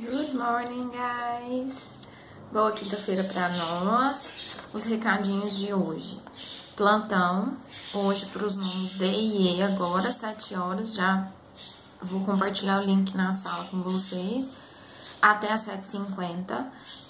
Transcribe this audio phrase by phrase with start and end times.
[0.00, 1.90] Good morning, guys!
[2.52, 4.30] Boa quinta-feira para nós.
[4.72, 6.20] Os recadinhos de hoje.
[6.76, 7.56] Plantão,
[7.92, 10.94] hoje para os nomes D e E, agora, 7 horas.
[10.94, 11.26] Já
[12.00, 14.52] vou compartilhar o link na sala com vocês.
[15.20, 16.64] Até as 7h50.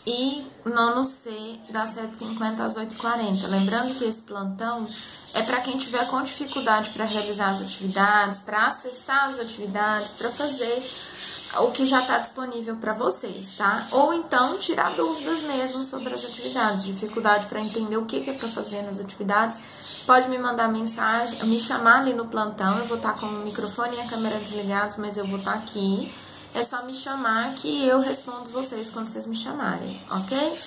[0.07, 3.49] E nono C, das 7h50 às 8h40.
[3.49, 4.89] Lembrando que esse plantão
[5.35, 10.31] é para quem tiver com dificuldade para realizar as atividades, para acessar as atividades, para
[10.31, 10.91] fazer
[11.57, 13.87] o que já está disponível para vocês, tá?
[13.91, 18.33] Ou então tirar dúvidas mesmo sobre as atividades, dificuldade para entender o que, que é
[18.35, 19.59] para fazer nas atividades,
[20.07, 23.45] pode me mandar mensagem, me chamar ali no plantão, eu vou estar tá com o
[23.45, 26.13] microfone e a câmera desligados, mas eu vou estar tá aqui.
[26.55, 30.59] É só me chamar que eu respondo vocês quando vocês me chamarem, ok?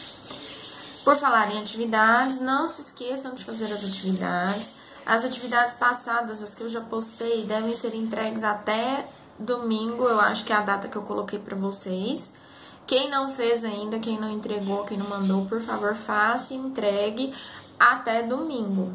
[1.03, 4.71] Por falar em atividades, não se esqueçam de fazer as atividades.
[5.03, 9.07] As atividades passadas, as que eu já postei, devem ser entregues até
[9.39, 12.33] domingo, eu acho que é a data que eu coloquei para vocês.
[12.85, 17.33] Quem não fez ainda, quem não entregou, quem não mandou, por favor, faça e entregue
[17.79, 18.91] até domingo.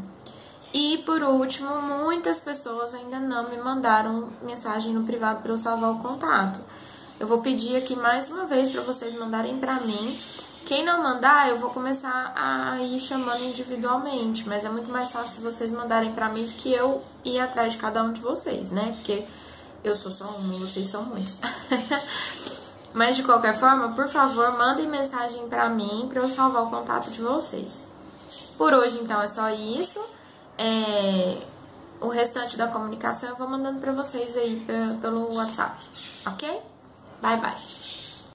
[0.73, 5.93] E por último, muitas pessoas ainda não me mandaram mensagem no privado para eu salvar
[5.93, 6.61] o contato.
[7.19, 10.19] Eu vou pedir aqui mais uma vez para vocês mandarem para mim.
[10.67, 15.41] Quem não mandar, eu vou começar a ir chamando individualmente, mas é muito mais fácil
[15.41, 18.93] vocês mandarem para mim do que eu ir atrás de cada um de vocês, né?
[18.97, 19.25] Porque
[19.87, 21.39] eu sou só uma, vocês são muitos.
[22.93, 27.11] Mas de qualquer forma, por favor, mandem mensagem para mim para eu salvar o contato
[27.11, 27.85] de vocês.
[28.59, 30.03] Por hoje, então, é só isso.
[30.59, 31.39] É...
[32.01, 34.67] O restante da comunicação eu vou mandando para vocês aí
[35.01, 35.83] pelo WhatsApp,
[36.27, 36.61] ok?
[37.23, 38.06] Bye, bye.